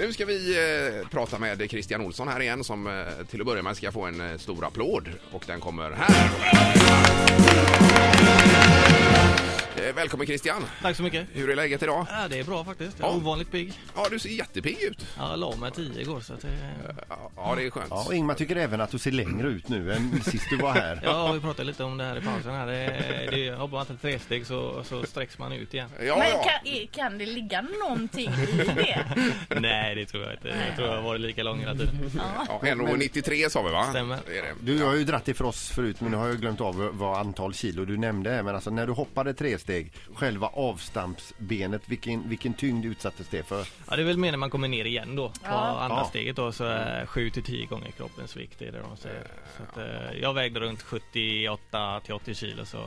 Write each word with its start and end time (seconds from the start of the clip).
Nu 0.00 0.12
ska 0.12 0.24
vi 0.24 0.56
eh, 1.02 1.08
prata 1.08 1.38
med 1.38 1.70
Christian 1.70 2.00
Olsson 2.00 2.28
här 2.28 2.40
igen 2.40 2.64
som 2.64 2.86
eh, 2.86 3.26
till 3.26 3.40
att 3.40 3.46
börja 3.46 3.62
med 3.62 3.76
ska 3.76 3.92
få 3.92 4.06
en 4.06 4.20
eh, 4.20 4.38
stor 4.38 4.66
applåd 4.66 5.08
och 5.32 5.44
den 5.46 5.60
kommer 5.60 5.90
här. 5.90 6.30
Välkommen 10.00 10.26
Christian! 10.26 10.62
Tack 10.82 10.96
så 10.96 11.02
mycket. 11.02 11.26
Hur 11.32 11.50
är 11.50 11.56
läget 11.56 11.82
idag? 11.82 12.06
Ja, 12.10 12.28
det 12.28 12.38
är 12.38 12.44
bra 12.44 12.64
faktiskt. 12.64 12.98
Jag 12.98 13.08
är 13.08 13.12
Ja. 13.12 13.16
ovanligt 13.16 13.50
pigg. 13.50 13.72
Ja, 13.96 14.06
du 14.10 14.18
ser 14.18 14.28
jättepigg 14.28 14.82
ut. 14.82 15.06
Jag 15.18 15.38
la 15.38 15.56
mig 15.56 15.70
tio 15.70 16.00
igår 16.00 16.20
så 16.20 16.34
att 16.34 16.40
det... 16.40 16.48
Ja, 17.08 17.30
Ja, 17.36 17.54
det 17.56 17.66
är 17.66 17.70
skönt. 17.70 17.86
Ja, 17.90 18.04
och 18.06 18.14
Ingmar 18.14 18.34
tycker 18.34 18.56
även 18.56 18.80
att 18.80 18.90
du 18.90 18.98
ser 18.98 19.10
längre 19.10 19.48
ut 19.48 19.68
nu 19.68 19.92
än 19.92 20.20
sist 20.22 20.46
du 20.50 20.56
var 20.56 20.72
här. 20.72 21.00
Ja, 21.04 21.32
vi 21.32 21.40
pratade 21.40 21.64
lite 21.64 21.84
om 21.84 21.98
det 21.98 22.04
här 22.04 22.16
i 22.16 22.20
pausen 22.20 22.54
här. 22.54 22.66
Det, 22.66 23.28
det, 23.30 23.50
hoppar 23.54 23.76
man 23.76 23.86
till 23.86 23.96
tre 23.96 24.18
steg 24.18 24.46
så, 24.46 24.84
så 24.84 25.02
sträcks 25.06 25.38
man 25.38 25.52
ut 25.52 25.74
igen. 25.74 25.88
Ja, 26.06 26.16
Men 26.18 26.28
ja. 26.28 26.42
kan, 26.44 26.72
i- 26.72 26.86
kan 26.86 27.18
det 27.18 27.26
ligga 27.26 27.64
någonting 27.88 28.30
i 28.30 28.62
det? 28.76 29.04
Nej, 29.60 29.94
det 29.94 30.06
tror 30.06 30.22
jag 30.24 30.32
inte. 30.32 30.48
Jag 30.48 30.76
tror 30.76 30.88
jag 30.88 30.94
har 30.96 31.02
varit 31.02 31.20
lika 31.20 31.42
lång 31.42 31.60
hela 31.60 31.72
tiden. 31.74 32.10
ja 32.48 32.60
1,93 32.62 33.48
sa 33.48 33.62
vi 33.62 33.70
va? 33.72 33.86
Stämmer. 33.90 34.18
Det 34.26 34.38
är 34.38 34.42
det. 34.42 34.54
Du 34.60 34.84
har 34.84 34.94
ju 34.94 35.04
dratt 35.04 35.24
det 35.24 35.34
för 35.34 35.44
oss 35.44 35.68
förut 35.70 36.00
men 36.00 36.10
nu 36.10 36.16
har 36.16 36.28
jag 36.28 36.40
glömt 36.40 36.60
av 36.60 36.90
vad 36.92 37.18
antal 37.18 37.54
kilo 37.54 37.84
du 37.84 37.96
nämnde. 37.96 38.42
Men 38.42 38.54
alltså 38.54 38.70
när 38.70 38.86
du 38.86 38.92
hoppade 38.92 39.34
tre 39.34 39.58
steg, 39.58 39.89
själva 40.14 40.46
avstampsbenet, 40.46 41.82
vilken, 41.86 42.28
vilken 42.28 42.54
tyngd 42.54 42.84
utsattes 42.84 43.28
det 43.30 43.42
för? 43.42 43.66
Ja, 43.90 43.96
det 43.96 44.02
är 44.02 44.06
väl 44.06 44.18
mer 44.18 44.30
när 44.30 44.38
man 44.38 44.50
kommer 44.50 44.68
ner 44.68 44.84
igen 44.84 45.16
då. 45.16 45.28
På 45.28 45.34
Ja. 45.44 45.50
andra 45.80 45.96
Ja. 45.98 46.04
steget 46.04 46.36
då 46.36 46.52
så 46.52 46.64
är 46.64 47.06
7 47.06 47.30
till 47.30 47.42
10 47.42 47.66
gånger 47.66 47.90
kroppens 47.90 48.36
vikt 48.36 48.62
är 48.62 48.72
det 48.72 48.78
de 48.78 48.96
säger. 48.96 49.26
Så 49.56 49.62
att, 49.62 49.76
eh, 49.78 50.18
jag 50.20 50.34
vägde 50.34 50.60
runt 50.60 50.82
78 50.82 52.00
till 52.04 52.14
80 52.14 52.34
kilo 52.34 52.64
så 52.64 52.78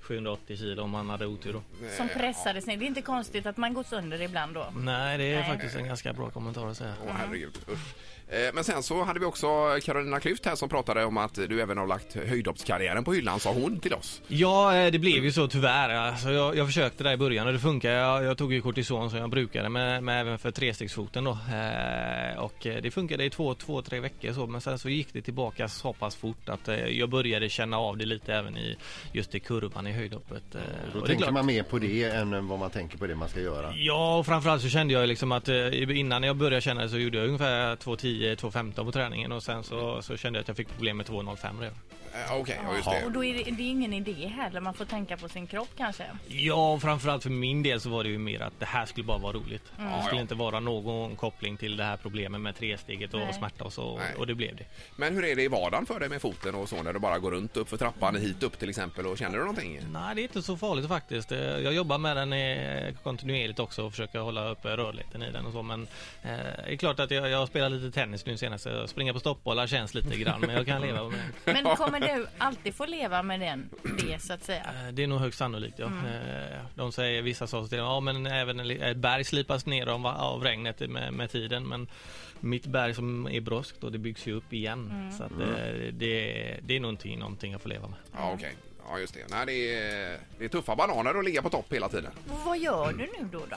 780 0.00 0.56
kilo 0.56 0.82
om 0.82 0.90
man 0.90 1.10
hade 1.10 1.26
otur 1.26 1.52
då. 1.52 1.62
Som 1.96 2.08
pressades 2.08 2.66
ner. 2.66 2.76
Det 2.76 2.84
är 2.84 2.86
inte 2.86 3.02
konstigt 3.02 3.46
att 3.46 3.56
man 3.56 3.74
går 3.74 3.82
sönder 3.82 4.22
ibland 4.22 4.54
då. 4.54 4.72
Nej, 4.76 5.18
det 5.18 5.24
är 5.24 5.40
Nej. 5.40 5.48
faktiskt 5.50 5.76
en 5.76 5.86
ganska 5.86 6.12
bra 6.12 6.30
kommentar 6.30 6.66
att 6.66 6.76
säga. 6.76 6.94
Åh 7.06 7.12
herregud, 7.18 7.58
usch. 7.72 7.94
Eh, 8.32 8.54
Men 8.54 8.64
sen 8.64 8.82
så 8.82 9.02
hade 9.04 9.20
vi 9.20 9.26
också 9.26 9.46
Carolina 9.82 10.18
Klüft 10.18 10.46
här 10.48 10.54
som 10.54 10.68
pratade 10.68 11.04
om 11.04 11.16
att 11.16 11.34
du 11.34 11.60
även 11.60 11.78
har 11.78 11.86
lagt 11.86 12.14
höjdhoppskarriären 12.14 13.04
på 13.04 13.12
hyllan, 13.12 13.40
sa 13.40 13.52
hon 13.52 13.80
till 13.80 13.94
oss. 13.94 14.22
Ja, 14.28 14.76
eh, 14.76 14.92
det 14.92 14.98
blev 14.98 15.24
ju 15.24 15.32
så 15.32 15.48
tyvärr. 15.48 15.88
Alltså, 15.90 16.30
jag, 16.30 16.56
jag 16.56 16.66
försökte 16.66 17.04
där 17.04 17.12
i 17.12 17.16
början 17.16 17.46
och 17.46 17.52
det 17.52 17.58
funkar. 17.58 17.90
Jag, 17.90 18.24
jag 18.24 18.38
tog 18.38 18.52
ju 18.52 18.60
kortison 18.62 19.10
som 19.10 19.18
jag 19.18 19.30
brukade 19.30 19.68
med, 19.68 20.02
med 20.02 20.20
även 20.20 20.38
för 20.38 20.50
trestegsfoten 20.50 21.24
då. 21.24 21.30
Eh, 21.30 22.38
och 22.38 22.54
det 22.62 22.90
funkade 22.94 23.24
i 23.24 23.30
två, 23.30 23.54
två, 23.54 23.82
tre 23.82 24.00
veckor 24.00 24.32
så. 24.32 24.46
Men 24.46 24.60
sen 24.60 24.78
så 24.78 24.88
gick 24.88 25.08
det 25.12 25.22
tillbaka 25.22 25.68
så 25.68 25.92
pass 25.92 26.16
fort 26.16 26.48
att 26.48 26.68
jag 26.88 27.08
började 27.08 27.48
känna 27.48 27.78
av 27.78 27.96
det 27.96 28.04
lite 28.06 28.34
även 28.34 28.56
i 28.56 28.76
just 29.12 29.34
i 29.34 29.40
kurvan 29.40 29.86
i 29.86 29.92
höjdhoppet. 29.92 30.54
Eh, 30.54 30.60
Då 30.92 31.00
och 31.00 31.06
det 31.06 31.06
är 31.06 31.06
tänker 31.08 31.22
klart- 31.24 31.34
man 31.34 31.46
mer 31.46 31.62
på 31.62 31.78
det 31.78 32.04
än 32.04 32.48
vad 32.48 32.58
man 32.58 32.70
tänker 32.70 32.98
på 32.98 33.06
det 33.06 33.14
man 33.14 33.28
ska 33.28 33.40
göra. 33.40 33.72
Ja, 33.76 34.18
och 34.18 34.26
framförallt 34.26 34.62
så 34.62 34.68
kände 34.68 34.94
jag 34.94 35.08
liksom 35.08 35.32
att 35.32 35.48
innan 35.48 36.22
jag 36.22 36.36
började 36.36 36.60
känna 36.60 36.82
det 36.82 36.88
så 36.88 36.98
gjorde 36.98 37.18
jag 37.18 37.26
ungefär 37.26 37.76
2.10-2.15 38.20 38.84
på 38.84 38.92
träningen 38.92 39.32
och 39.32 39.42
sen 39.42 39.64
så, 39.64 40.02
så 40.02 40.16
kände 40.16 40.36
jag 40.38 40.42
att 40.42 40.48
jag 40.48 40.56
fick 40.56 40.68
problem 40.68 40.96
med 40.96 41.06
2.05 41.06 41.60
redan. 41.60 41.74
Eh, 42.14 42.34
Okej, 42.40 42.60
ja 42.64 42.74
just 42.76 42.86
Och 42.88 42.94
det. 42.94 43.08
då 43.14 43.24
är 43.24 43.34
det, 43.34 43.50
det 43.50 43.62
är 43.62 43.70
ingen 43.70 43.92
idé 43.92 44.26
heller. 44.26 44.60
Man 44.60 44.74
får 44.74 44.84
tänka 44.84 45.16
på 45.16 45.28
sin 45.28 45.46
kropp 45.46 45.68
kanske. 45.76 46.04
Ja, 46.28 46.72
och 46.72 46.82
framförallt 46.82 47.22
för 47.22 47.30
min 47.30 47.62
del 47.62 47.80
så 47.80 47.90
var 47.90 48.04
det 48.04 48.10
ju 48.10 48.18
mer 48.18 48.40
att 48.42 48.52
det 48.58 48.64
här 48.66 48.86
skulle 48.86 49.04
bara 49.06 49.18
vara 49.18 49.32
roligt. 49.32 49.72
Det 49.76 50.02
skulle 50.06 50.20
inte 50.20 50.34
vara 50.34 50.60
någon 50.60 51.16
koppling 51.16 51.56
till 51.56 51.76
det 51.76 51.84
här 51.84 51.96
problemet 51.96 52.40
med 52.40 52.56
tresteget 52.56 53.14
och 53.14 53.20
Nej. 53.20 53.32
smärta 53.34 53.64
och 53.64 53.72
så. 53.72 53.96
Nej. 53.98 54.14
Och 54.18 54.26
det 54.26 54.34
blev 54.34 54.56
det. 54.56 54.64
Men 54.96 55.14
hur 55.14 55.24
är 55.24 55.36
det 55.36 55.42
i 55.42 55.48
vardagen 55.48 55.86
för 55.86 56.00
dig 56.00 56.08
med 56.08 56.22
foten 56.22 56.54
och 56.54 56.68
så 56.68 56.82
när 56.82 56.92
du 56.92 56.98
bara 56.98 57.18
går 57.18 57.30
runt 57.30 57.56
upp 57.56 57.68
för 57.68 57.76
trappan 57.76 58.16
hit 58.16 58.42
upp 58.42 58.58
till 58.58 58.68
exempel 58.68 59.06
och 59.06 59.18
känner 59.18 59.34
du 59.38 59.44
någonting? 59.44 59.80
Nej, 59.92 60.14
det 60.14 60.20
är 60.20 60.22
inte 60.22 60.42
så 60.42 60.56
farligt 60.56 60.88
faktiskt. 60.88 61.32
Eh, 61.32 61.38
Jag 61.38 61.74
jobbar 61.74 61.98
med 61.98 62.16
den 62.16 62.32
eh, 62.32 62.94
kontinuerligt 63.02 63.58
också 63.58 63.84
och 63.84 63.90
försöker 63.90 64.18
hålla 64.18 64.48
uppe 64.50 64.76
rörligheten 64.76 65.22
i 65.22 65.30
den 65.30 65.46
och 65.46 65.52
så. 65.52 65.62
Men 65.62 65.82
eh, 66.22 66.28
det 66.66 66.72
är 66.72 66.76
klart 66.76 67.00
att 67.00 67.10
jag, 67.10 67.28
jag 67.30 67.48
spelar 67.48 67.68
lite 67.68 67.90
tennis 68.00 68.09
nu 68.10 68.36
senast. 68.36 68.66
Jag 68.66 68.88
springer 68.88 69.12
på 69.12 69.20
stoppbollar 69.20 69.66
känns 69.66 69.94
lite 69.94 70.16
grann, 70.16 70.40
men 70.40 70.50
jag 70.50 70.66
kan 70.66 70.82
leva 70.82 71.08
med 71.08 71.18
det. 71.44 71.52
Men 71.52 71.76
kommer 71.76 72.00
du 72.00 72.26
alltid 72.38 72.74
få 72.74 72.86
leva 72.86 73.22
med 73.22 73.40
den, 73.40 73.70
det 73.98 74.22
så 74.22 74.32
att 74.32 74.44
säga? 74.44 74.62
Eh, 74.86 74.92
Det 74.92 75.02
är 75.02 75.06
nog 75.06 75.20
högst 75.20 75.38
sannolikt 75.38 75.78
ja. 75.78 75.86
Eh, 75.86 76.58
De 76.74 76.92
säger, 76.92 77.22
vissa 77.22 77.46
sa 77.46 77.66
till 77.66 77.78
ja 77.78 78.00
men 78.00 78.26
även 78.26 78.60
ett 78.70 78.96
berg 78.96 79.24
slipas 79.24 79.66
ner 79.66 79.86
av, 79.86 80.06
av 80.06 80.42
regnet 80.42 80.80
med, 80.90 81.12
med 81.12 81.30
tiden 81.30 81.68
men 81.68 81.86
mitt 82.40 82.66
berg 82.66 82.94
som 82.94 83.28
är 83.28 83.40
broskt 83.40 83.84
och 83.84 83.92
det 83.92 83.98
byggs 83.98 84.26
ju 84.26 84.32
upp 84.32 84.52
igen. 84.52 85.12
Så 85.18 85.24
att 85.24 85.32
eh, 85.32 85.74
det, 85.92 86.56
det 86.62 86.76
är 86.76 86.80
någonting, 86.80 87.18
någonting 87.18 87.52
jag 87.52 87.60
får 87.62 87.68
leva 87.68 87.88
med. 87.88 87.98
Ja, 88.16 88.32
okej. 88.34 88.54
Ja, 88.88 88.98
just 88.98 89.14
det. 89.14 89.20
Nej, 89.30 89.46
det 89.46 89.74
är, 89.74 90.18
det 90.38 90.44
är 90.44 90.48
tuffa 90.48 90.76
bananer 90.76 91.18
att 91.18 91.24
ligga 91.24 91.42
på 91.42 91.50
topp 91.50 91.72
hela 91.72 91.88
tiden. 91.88 92.10
Vad 92.44 92.58
gör 92.58 92.92
du 92.92 92.98
nu 92.98 93.28
då? 93.32 93.38
då? 93.50 93.56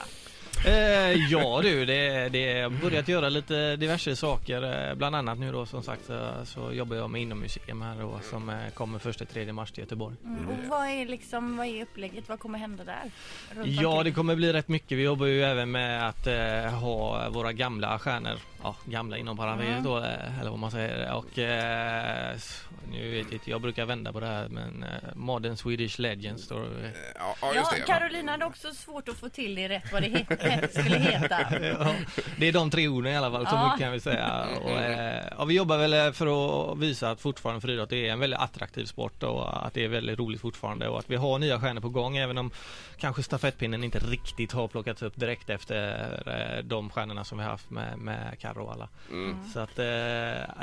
Eh, 0.66 1.12
ja 1.30 1.60
du, 1.62 1.84
det, 1.84 2.62
har 2.62 2.70
börjat 2.82 3.08
göra 3.08 3.28
lite 3.28 3.76
diverse 3.76 4.16
saker. 4.16 4.88
Eh, 4.88 4.94
Bland 4.94 5.16
annat 5.16 5.38
nu 5.38 5.52
då 5.52 5.66
som 5.66 5.82
sagt 5.82 6.06
så, 6.06 6.30
så 6.44 6.72
jobbar 6.72 6.96
jag 6.96 7.10
med 7.10 7.22
inommuseum 7.22 7.82
här 7.82 7.96
då 8.00 8.20
som 8.30 8.48
eh, 8.48 8.56
kommer 8.74 8.98
första 8.98 9.24
3 9.24 9.52
mars 9.52 9.72
till 9.72 9.82
Göteborg. 9.82 10.16
Mm. 10.24 10.48
Och 10.48 10.54
vad 10.68 10.86
är 10.88 11.06
liksom, 11.06 11.56
vad 11.56 11.66
är 11.66 11.82
upplägget? 11.82 12.28
Vad 12.28 12.38
kommer 12.40 12.58
hända 12.58 12.84
där? 12.84 13.10
Ja, 13.64 14.02
det 14.02 14.10
kommer 14.12 14.36
bli 14.36 14.52
rätt 14.52 14.68
mycket. 14.68 14.98
Vi 14.98 15.02
jobbar 15.02 15.26
ju 15.26 15.42
även 15.44 15.70
med 15.70 16.08
att 16.08 16.26
eh, 16.26 16.72
ha 16.80 17.28
våra 17.30 17.52
gamla 17.52 17.98
stjärnor, 17.98 18.38
ja, 18.62 18.76
gamla 18.84 19.16
inom 19.18 19.36
parentes 19.36 19.84
då, 19.84 19.98
eh, 19.98 20.40
eller 20.40 20.50
vad 20.50 20.58
man 20.58 20.70
säger. 20.70 21.12
Och 21.14 21.38
eh, 21.38 22.36
nu 22.90 23.10
vet 23.10 23.24
jag 23.26 23.32
inte, 23.32 23.50
jag 23.50 23.60
brukar 23.60 23.84
vända 23.86 24.12
på 24.12 24.20
det 24.20 24.26
här, 24.26 24.48
men 24.48 24.82
eh, 24.82 24.88
Modern 25.14 25.56
Swedish 25.56 25.98
Legends 25.98 26.48
då. 26.48 26.56
eh, 26.58 26.90
Ja, 27.14 27.36
ja. 27.54 27.64
Carolina 27.86 28.32
hade 28.32 28.44
också 28.44 28.72
svårt 28.74 29.08
att 29.08 29.16
få 29.16 29.28
till 29.28 29.54
det 29.54 29.68
rätt 29.68 29.92
vad 29.92 30.02
det 30.02 30.08
he- 30.08 30.53
skulle 30.72 30.98
heta. 30.98 31.36
Ja, 31.80 31.94
det 32.38 32.48
är 32.48 32.52
de 32.52 32.70
tre 32.70 32.88
orden 32.88 33.12
i 33.12 33.16
alla 33.16 33.30
fall, 33.30 33.46
så 33.46 33.54
Ja. 33.54 33.64
mycket 33.66 33.80
kan 33.80 33.92
vi 33.92 34.00
säga. 34.00 34.44
Och, 34.64 34.70
eh, 34.70 35.24
ja, 35.38 35.44
vi 35.44 35.54
jobbar 35.54 35.78
väl 35.78 36.12
för 36.12 36.26
att 36.72 36.78
visa 36.78 37.10
att 37.10 37.20
fortfarande 37.20 37.60
friidrott 37.60 37.92
är 37.92 38.04
en 38.12 38.18
väldigt 38.20 38.38
attraktiv 38.40 38.84
sport 38.84 39.22
och 39.22 39.66
att 39.66 39.74
det 39.74 39.84
är 39.84 39.88
väldigt 39.88 40.18
roligt 40.18 40.40
fortfarande 40.40 40.88
och 40.88 40.98
att 40.98 41.10
vi 41.10 41.16
har 41.16 41.38
nya 41.38 41.60
stjärnor 41.60 41.80
på 41.80 41.88
gång 41.88 42.16
även 42.16 42.38
om 42.38 42.50
kanske 42.98 43.22
stafettpinnen 43.22 43.84
inte 43.84 43.98
riktigt 43.98 44.52
har 44.52 44.68
plockats 44.68 45.02
upp 45.02 45.16
direkt 45.16 45.50
efter 45.50 46.08
eh, 46.26 46.64
de 46.64 46.90
stjärnorna 46.90 47.24
som 47.24 47.38
vi 47.38 47.44
har 47.44 47.50
haft 47.50 47.70
med, 47.70 47.98
med 47.98 48.36
Carro 48.40 48.64
och 48.64 48.72
alla. 48.72 48.88
Så 49.52 49.60
att 49.60 49.78
eh, 49.78 49.84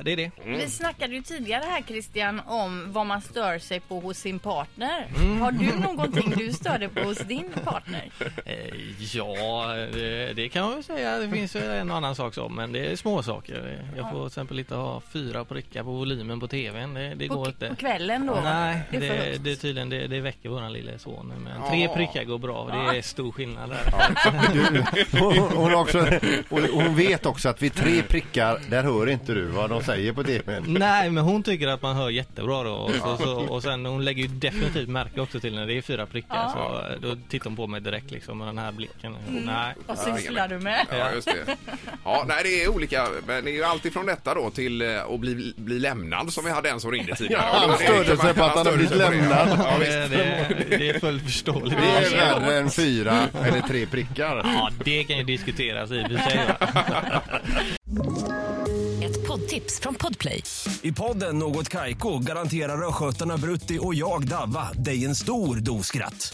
det 0.04 0.12
är 0.12 0.16
det. 0.16 0.32
Vi 0.46 0.70
snackade 0.70 1.16
ju 1.16 1.22
tidigare 1.22 1.64
här 1.70 1.82
Christian 1.88 2.42
om 2.48 2.92
vad 2.94 3.06
man 3.06 3.22
stör 3.22 3.60
sig 3.60 3.80
på 3.80 4.00
hos 4.00 4.18
sin 4.18 4.40
partner. 4.40 5.08
Mm. 5.22 5.42
Har 5.42 5.52
du 5.52 5.80
någonting 5.80 6.34
du 6.38 6.54
stör 6.54 6.80
dig 6.80 6.88
på 6.90 7.02
hos 7.04 7.18
din 7.18 7.50
partner? 7.64 8.12
Eh, 8.46 8.76
ja, 9.16 9.76
det, 9.94 10.34
det 10.34 10.50
kan 10.50 10.66
man 10.66 10.74
väl 10.74 10.84
säga. 10.84 11.18
Det 11.18 11.30
finns 11.30 11.56
en 11.56 11.92
och 11.92 11.98
annan 11.98 12.16
sak 12.16 12.34
så, 12.34 12.50
men 12.50 12.72
det 12.72 12.86
är 12.92 12.96
små 12.96 13.24
saker. 13.24 13.84
Jag 13.98 14.12
får 14.12 14.20
till 14.20 14.28
exempel 14.28 14.60
inte 14.60 14.76
ha 14.76 15.02
fyra 15.14 15.46
prickar 15.46 15.84
på 15.84 15.92
volymen 15.92 16.40
på 16.40 16.48
tvn. 16.48 16.94
Det, 16.94 17.14
det 17.16 17.28
På, 17.28 17.36
går 17.36 17.48
inte. 17.48 17.70
på 17.70 17.76
kvällen 17.76 18.26
då? 18.28 18.38
Nej, 18.44 18.82
det 18.92 19.00
det, 19.00 19.44
det 19.44 19.52
är 19.52 19.56
tydligen 19.56 19.90
det, 19.90 20.08
det 20.08 20.20
väcker 20.20 20.50
våran 20.50 20.74
lille 20.74 21.00
son. 21.00 21.34
Men 21.44 21.54
Ja. 21.62 21.70
tre 21.70 21.88
prickar 21.88 22.24
går 22.24 22.38
bra. 22.38 22.88
Det 22.92 22.98
är 22.98 23.02
stor 23.02 23.32
skillnad 23.32 23.70
där. 23.70 23.82
Du, 24.54 24.84
hon, 25.20 25.38
hon, 25.38 25.74
också, 25.76 26.06
hon, 26.74 26.96
vet 26.96 27.26
också 27.26 27.50
att 27.50 27.62
vid 27.62 27.74
tre 27.74 28.02
prickar, 28.04 28.60
där 28.70 28.84
hör 28.84 29.10
inte 29.10 29.34
du 29.34 29.46
vad 29.46 29.70
de 29.70 29.84
säger 29.84 30.14
på 30.14 30.24
tvn. 30.24 30.64
Nej, 30.68 31.10
men 31.10 31.24
hon 31.24 31.44
tycker 31.44 31.68
att 31.68 31.82
man 31.82 31.96
hör 31.96 32.10
jättebra 32.10 32.64
då. 32.64 32.74
Och, 32.74 32.92
så, 32.92 33.18
så, 33.18 33.36
och 33.40 33.64
sen 33.64 33.86
hon 33.86 34.06
lägger 34.06 34.22
ju 34.24 34.28
definitivt 34.28 34.90
märke 34.90 35.22
också 35.22 35.40
till 35.40 35.56
när 35.56 35.68
det 35.68 35.74
är 35.78 35.82
fyra 35.82 36.06
prickar. 36.06 36.36
Ja. 36.56 36.82
Så 37.02 37.08
då 37.08 37.16
tittar 37.30 37.46
hon 37.50 37.56
på 37.56 37.68
mig 37.68 37.82
direkt 37.82 38.12
liksom 38.12 38.38
med 38.38 38.48
den 38.48 38.58
här 38.58 38.72
blicken. 38.72 39.16
Nej. 39.30 39.71
Vad 39.88 39.98
sysslar 40.00 40.48
du 40.48 40.60
med? 40.60 40.86
Ja, 40.92 41.12
just 41.12 41.28
det. 41.28 41.58
Ja, 42.04 42.26
nej, 42.28 42.38
det 42.44 42.64
är 42.64 42.68
olika. 42.70 43.08
Men 43.28 43.46
det 43.46 43.52
är 43.52 43.56
ju 43.56 43.64
alltid 43.64 43.94
från 43.94 44.06
detta 44.06 44.34
då 44.34 44.50
till 44.50 44.82
eh, 44.82 45.04
att 45.14 45.20
bli, 45.20 45.54
bli 45.58 45.80
lämnad 45.80 46.34
som 46.34 46.46
vi 46.46 46.52
hade 46.52 46.70
en 46.70 46.80
som 46.80 46.92
ringde 46.92 47.16
tidigare. 47.16 47.44
Ja, 47.54 47.66
han 47.68 47.78
störde 47.78 48.18
sig 48.18 48.34
på 48.34 48.44
att 48.44 48.56
han 48.56 48.66
hade 48.66 48.78
blivit 48.78 48.96
lämnad. 48.98 49.50
Ja, 49.50 49.58
Ja, 49.72 49.78
visst. 49.80 49.92
det, 49.92 50.08
det, 50.70 50.78
det 50.78 50.90
är 50.90 51.00
fullt 51.00 51.24
förståeligt. 51.24 51.78
Det 51.82 52.18
är 52.18 52.40
värre 52.40 52.58
än 52.58 52.70
fyra 52.72 53.20
eller 53.46 53.62
tre 53.62 53.86
prickar. 53.86 54.42
Ja, 54.44 54.70
det 54.86 55.04
kan 55.04 55.18
ju 55.18 55.24
diskuteras 55.24 55.92
i 55.92 56.04
och 56.04 56.08
för 56.08 56.18
sig. 56.30 56.40
Ett 59.04 59.28
poddtips 59.28 59.80
från 59.80 59.96
Podplay. 59.96 60.44
I 60.82 60.92
podden 60.92 61.40
Något 61.40 61.70
Kaiko 61.70 62.20
garanterar 62.20 62.88
östgötarna 62.90 63.38
Brutti 63.38 63.80
och 63.82 63.96
jag, 63.96 64.28
Davva, 64.28 64.68
dig 64.76 65.06
en 65.06 65.16
stor 65.16 65.56
dos 65.56 65.88
skratt. 65.88 66.34